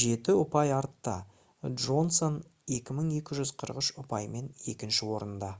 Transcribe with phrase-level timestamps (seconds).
[0.00, 1.14] жеті ұпай артта
[1.86, 2.38] джонсон
[2.76, 5.54] 2243 ұпаймен екінші орында